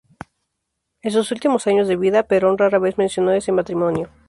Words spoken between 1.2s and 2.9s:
últimos años de vida, Perón rara